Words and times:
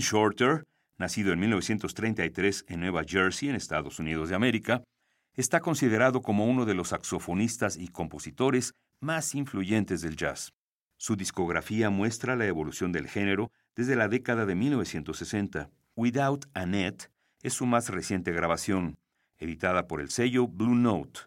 Wayne 0.00 0.08
Shorter, 0.08 0.66
nacido 0.96 1.30
en 1.34 1.40
1933 1.40 2.64
en 2.68 2.80
Nueva 2.80 3.02
Jersey, 3.06 3.50
en 3.50 3.54
Estados 3.54 3.98
Unidos 3.98 4.30
de 4.30 4.34
América, 4.34 4.82
está 5.34 5.60
considerado 5.60 6.22
como 6.22 6.46
uno 6.46 6.64
de 6.64 6.72
los 6.72 6.88
saxofonistas 6.88 7.76
y 7.76 7.88
compositores 7.88 8.72
más 9.00 9.34
influyentes 9.34 10.00
del 10.00 10.16
jazz. 10.16 10.54
Su 10.96 11.16
discografía 11.16 11.90
muestra 11.90 12.34
la 12.34 12.46
evolución 12.46 12.92
del 12.92 13.08
género 13.08 13.52
desde 13.76 13.94
la 13.94 14.08
década 14.08 14.46
de 14.46 14.54
1960. 14.54 15.68
Without 15.96 16.46
Annette 16.54 17.10
es 17.42 17.52
su 17.52 17.66
más 17.66 17.90
reciente 17.90 18.32
grabación, 18.32 18.96
editada 19.36 19.86
por 19.86 20.00
el 20.00 20.08
sello 20.08 20.48
Blue 20.48 20.76
Note, 20.76 21.20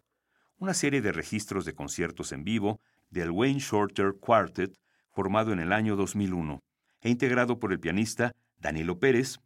una 0.57 0.73
serie 0.73 1.03
de 1.03 1.11
registros 1.11 1.65
de 1.65 1.75
conciertos 1.75 2.31
en 2.31 2.43
vivo 2.43 2.79
del 3.11 3.29
Wayne 3.29 3.59
Shorter 3.59 4.15
Quartet 4.19 4.79
formado 5.11 5.53
en 5.53 5.59
el 5.59 5.71
año 5.73 5.95
2001 5.95 6.59
e 7.01 7.09
integrado 7.11 7.59
por 7.59 7.71
el 7.71 7.79
pianista 7.79 8.33
Danilo 8.63 8.97
Pérez, 8.97 9.41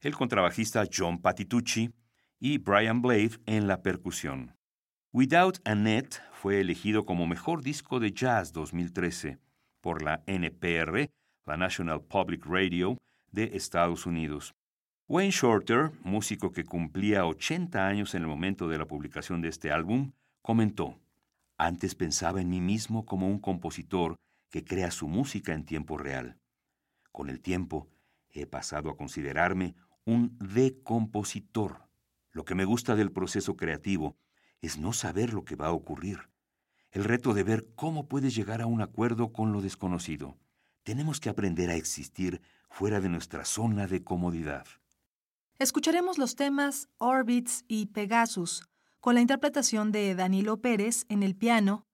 el 0.00 0.14
contrabajista 0.14 0.84
John 0.90 1.20
Patitucci 1.20 1.90
y 2.38 2.58
Brian 2.58 3.02
Blade 3.02 3.32
en 3.46 3.66
la 3.66 3.82
percusión. 3.82 4.54
Without 5.12 5.58
Annette 5.64 6.22
fue 6.32 6.60
elegido 6.60 7.04
como 7.04 7.26
mejor 7.26 7.62
disco 7.62 7.98
de 7.98 8.12
jazz 8.12 8.52
2013 8.52 9.38
por 9.80 10.02
la 10.02 10.22
NPR, 10.26 11.10
la 11.46 11.56
National 11.56 12.00
Public 12.00 12.46
Radio 12.46 12.96
de 13.32 13.56
Estados 13.56 14.06
Unidos. 14.06 14.54
Wayne 15.08 15.32
Shorter, 15.32 15.90
músico 16.04 16.52
que 16.52 16.64
cumplía 16.64 17.26
80 17.26 17.84
años 17.84 18.14
en 18.14 18.22
el 18.22 18.28
momento 18.28 18.68
de 18.68 18.78
la 18.78 18.86
publicación 18.86 19.40
de 19.40 19.48
este 19.48 19.72
álbum, 19.72 20.12
comentó, 20.42 20.96
Antes 21.58 21.96
pensaba 21.96 22.40
en 22.40 22.48
mí 22.48 22.60
mismo 22.60 23.04
como 23.04 23.26
un 23.26 23.40
compositor 23.40 24.14
que 24.48 24.64
crea 24.64 24.92
su 24.92 25.08
música 25.08 25.54
en 25.54 25.64
tiempo 25.64 25.98
real. 25.98 26.38
Con 27.10 27.28
el 27.28 27.40
tiempo, 27.40 27.88
he 28.32 28.46
pasado 28.46 28.90
a 28.90 28.96
considerarme 28.96 29.74
un 30.04 30.36
decompositor. 30.38 31.88
Lo 32.30 32.44
que 32.44 32.54
me 32.54 32.64
gusta 32.64 32.96
del 32.96 33.12
proceso 33.12 33.56
creativo 33.56 34.16
es 34.60 34.78
no 34.78 34.92
saber 34.92 35.32
lo 35.32 35.44
que 35.44 35.56
va 35.56 35.68
a 35.68 35.72
ocurrir. 35.72 36.30
El 36.90 37.04
reto 37.04 37.34
de 37.34 37.44
ver 37.44 37.68
cómo 37.74 38.08
puedes 38.08 38.34
llegar 38.34 38.60
a 38.60 38.66
un 38.66 38.80
acuerdo 38.80 39.32
con 39.32 39.52
lo 39.52 39.60
desconocido. 39.60 40.36
Tenemos 40.82 41.20
que 41.20 41.28
aprender 41.28 41.70
a 41.70 41.76
existir 41.76 42.40
fuera 42.68 43.00
de 43.00 43.08
nuestra 43.08 43.44
zona 43.44 43.86
de 43.86 44.02
comodidad. 44.02 44.66
Escucharemos 45.58 46.18
los 46.18 46.36
temas 46.36 46.88
Orbits 46.98 47.64
y 47.68 47.86
Pegasus, 47.86 48.64
con 49.00 49.14
la 49.14 49.20
interpretación 49.20 49.92
de 49.92 50.14
Danilo 50.14 50.60
Pérez 50.60 51.04
en 51.08 51.22
el 51.22 51.36
piano, 51.36 51.84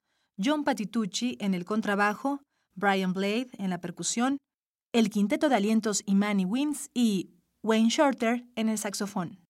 John 0.43 0.65
Patitucci 0.65 1.37
en 1.41 1.55
el 1.55 1.65
contrabajo, 1.65 2.41
Brian 2.75 3.13
Blade 3.13 3.49
en 3.59 3.71
la 3.71 3.81
percusión 3.81 4.39
el 4.99 5.11
quinteto 5.11 5.51
de 5.51 5.57
alientos 5.57 6.03
Imani 6.07 6.47
Wins 6.47 6.91
y 6.95 7.35
Wayne 7.63 7.91
Shorter 7.91 8.47
en 8.57 8.71
el 8.71 8.79
saxofón. 8.79 9.46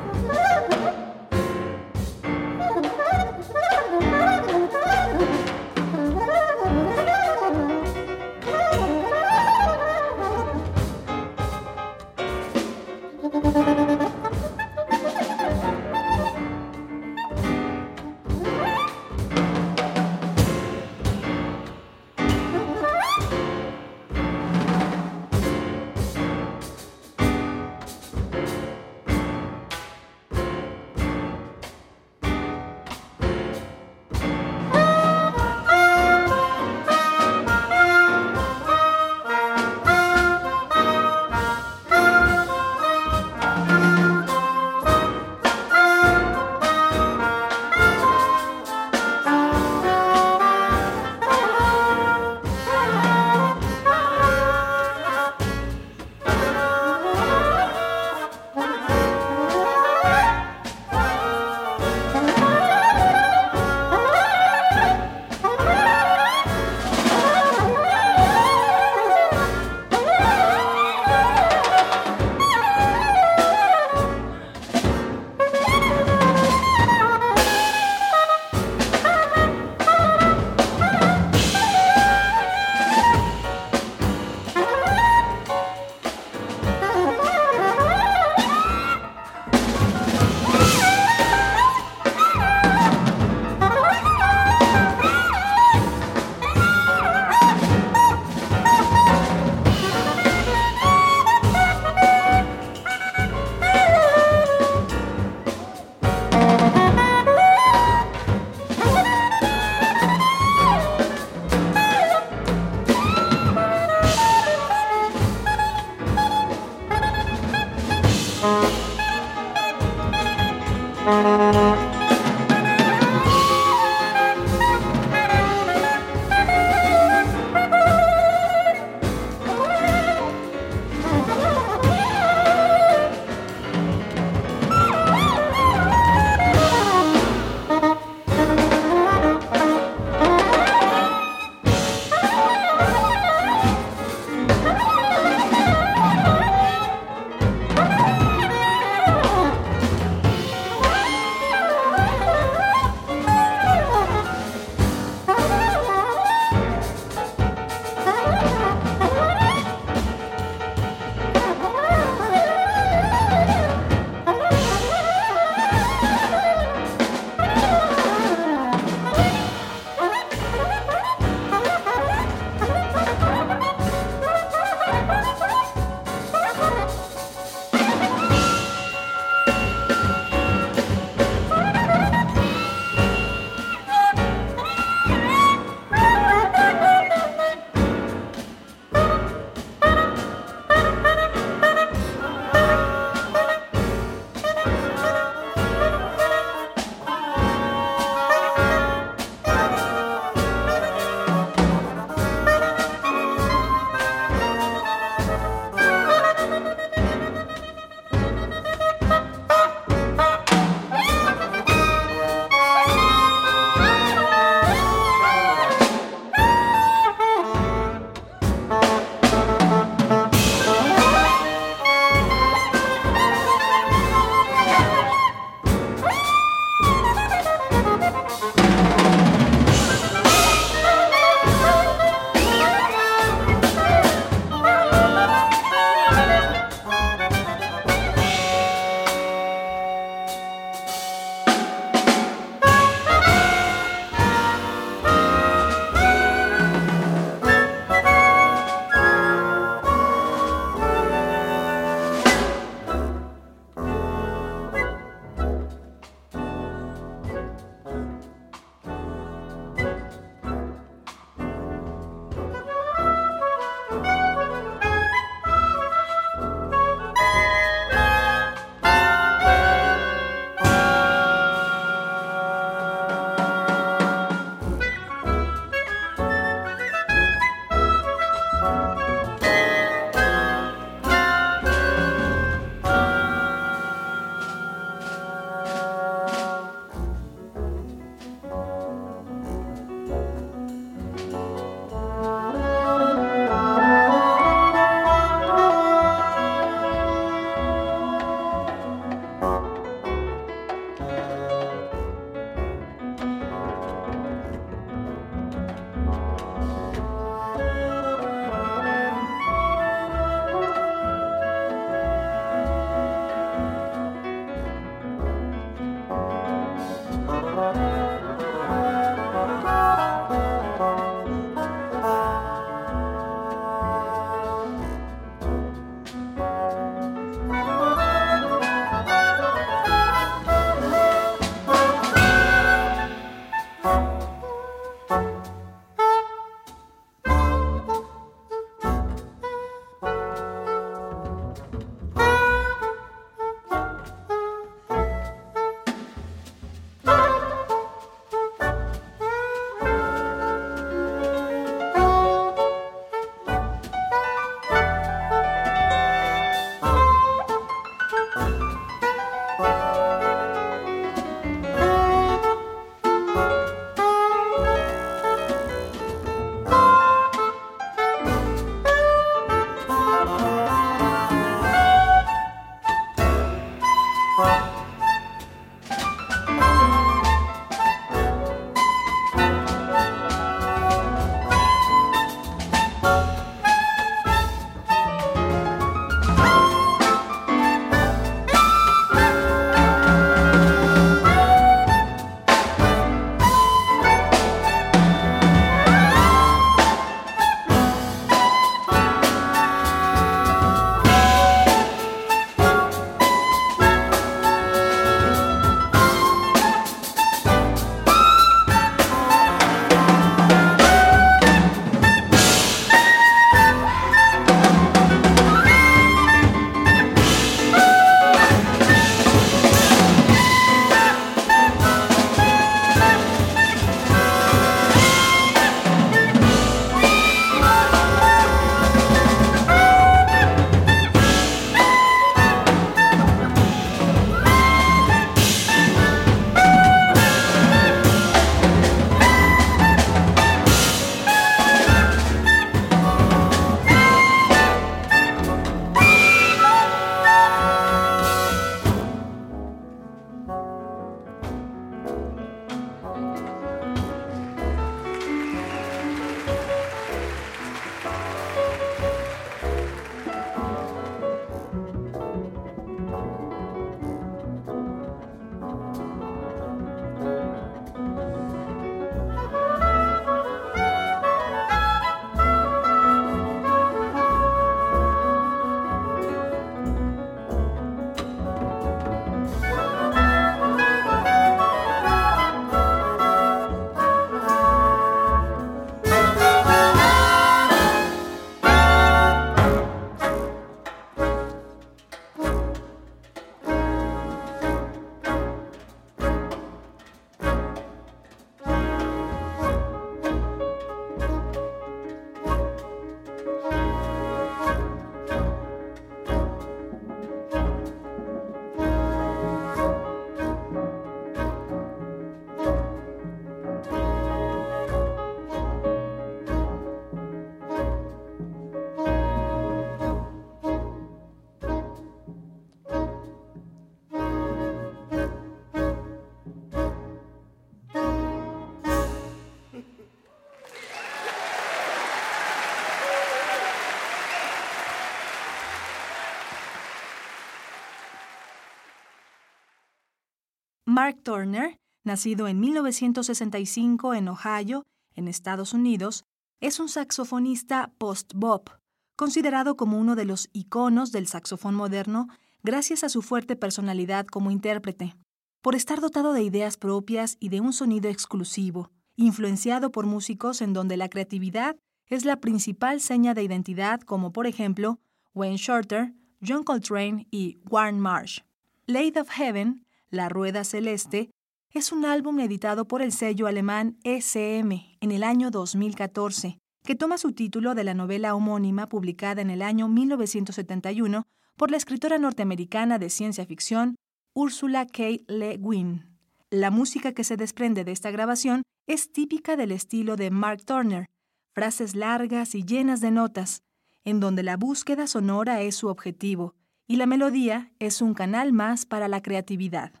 Mark 540.91 541.21
Turner, 541.23 541.79
nacido 542.03 542.49
en 542.49 542.59
1965 542.59 544.13
en 544.13 544.27
Ohio, 544.27 544.83
en 545.15 545.29
Estados 545.29 545.71
Unidos, 545.71 546.25
es 546.59 546.81
un 546.81 546.89
saxofonista 546.89 547.93
post-bop, 547.97 548.71
considerado 549.15 549.77
como 549.77 549.97
uno 549.97 550.17
de 550.17 550.25
los 550.25 550.49
iconos 550.51 551.13
del 551.13 551.27
saxofón 551.27 551.75
moderno 551.75 552.27
gracias 552.61 553.05
a 553.05 553.09
su 553.09 553.21
fuerte 553.21 553.55
personalidad 553.55 554.25
como 554.25 554.51
intérprete, 554.51 555.15
por 555.61 555.75
estar 555.75 556.01
dotado 556.01 556.33
de 556.33 556.43
ideas 556.43 556.75
propias 556.75 557.37
y 557.39 557.47
de 557.47 557.61
un 557.61 557.71
sonido 557.71 558.09
exclusivo, 558.09 558.91
influenciado 559.15 559.93
por 559.93 560.05
músicos 560.05 560.61
en 560.61 560.73
donde 560.73 560.97
la 560.97 561.07
creatividad 561.07 561.77
es 562.07 562.25
la 562.25 562.41
principal 562.41 562.99
seña 562.99 563.33
de 563.33 563.43
identidad, 563.43 564.01
como 564.01 564.33
por 564.33 564.45
ejemplo 564.45 564.99
Wayne 565.33 565.55
Shorter, 565.55 566.13
John 566.45 566.63
Coltrane 566.63 567.27
y 567.31 567.59
Warren 567.69 568.01
Marsh. 568.01 568.41
Lady 568.87 569.17
of 569.17 569.29
Heaven, 569.29 569.85
La 570.11 570.27
Rueda 570.27 570.65
Celeste, 570.65 571.31
es 571.69 571.93
un 571.93 572.03
álbum 572.03 572.41
editado 572.41 572.85
por 572.85 573.01
el 573.01 573.13
sello 573.13 573.47
alemán 573.47 573.97
ECM 574.03 574.97
en 574.99 575.11
el 575.11 575.23
año 575.23 575.51
2014, 575.51 576.57
que 576.83 576.95
toma 576.95 577.17
su 577.17 577.31
título 577.31 577.75
de 577.75 577.85
la 577.85 577.93
novela 577.93 578.35
homónima 578.35 578.89
publicada 578.89 579.41
en 579.41 579.49
el 579.49 579.61
año 579.61 579.87
1971 579.87 581.23
por 581.55 581.71
la 581.71 581.77
escritora 581.77 582.17
norteamericana 582.17 582.99
de 582.99 583.09
ciencia 583.09 583.45
ficción 583.45 583.95
Ursula 584.33 584.85
K. 584.85 585.03
Le 585.27 585.57
Guin. 585.57 586.17
La 586.49 586.71
música 586.71 587.13
que 587.13 587.23
se 587.23 587.37
desprende 587.37 587.85
de 587.85 587.93
esta 587.93 588.11
grabación 588.11 588.63
es 588.87 589.13
típica 589.13 589.55
del 589.55 589.71
estilo 589.71 590.17
de 590.17 590.29
Mark 590.29 590.65
Turner, 590.65 591.07
frases 591.53 591.95
largas 591.95 592.53
y 592.53 592.65
llenas 592.65 592.99
de 592.99 593.11
notas, 593.11 593.63
en 594.03 594.19
donde 594.19 594.43
la 594.43 594.57
búsqueda 594.57 595.07
sonora 595.07 595.61
es 595.61 595.75
su 595.75 595.87
objetivo 595.87 596.55
y 596.85 596.97
la 596.97 597.05
melodía 597.05 597.71
es 597.79 598.01
un 598.01 598.13
canal 598.13 598.51
más 598.51 598.85
para 598.85 599.07
la 599.07 599.21
creatividad. 599.21 600.00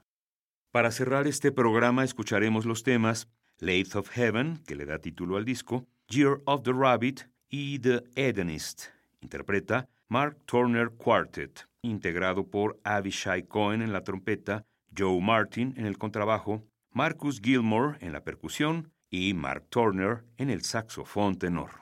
Para 0.71 0.91
cerrar 0.91 1.27
este 1.27 1.51
programa 1.51 2.05
escucharemos 2.05 2.65
los 2.65 2.83
temas 2.83 3.27
Lathe 3.59 3.97
of 3.97 4.09
Heaven, 4.09 4.63
que 4.65 4.75
le 4.75 4.85
da 4.85 4.99
título 4.99 5.35
al 5.35 5.43
disco, 5.43 5.85
Year 6.07 6.41
of 6.45 6.63
the 6.63 6.71
Rabbit 6.71 7.23
y 7.49 7.79
The 7.79 8.03
Edenist. 8.15 8.85
Interpreta 9.19 9.89
Mark 10.07 10.37
Turner 10.45 10.89
Quartet, 10.91 11.67
integrado 11.81 12.47
por 12.47 12.79
Avishai 12.85 13.43
Cohen 13.47 13.81
en 13.81 13.91
la 13.91 14.05
trompeta, 14.05 14.63
Joe 14.97 15.19
Martin 15.19 15.73
en 15.75 15.85
el 15.85 15.97
contrabajo, 15.97 16.63
Marcus 16.93 17.41
Gilmore 17.41 17.97
en 17.99 18.13
la 18.13 18.23
percusión 18.23 18.93
y 19.09 19.33
Mark 19.33 19.65
Turner 19.69 20.23
en 20.37 20.49
el 20.49 20.61
saxofón 20.61 21.37
tenor. 21.37 21.81